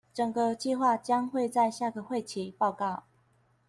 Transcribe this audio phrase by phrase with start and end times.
[0.15, 3.03] 整個計畫將會在下個會期報告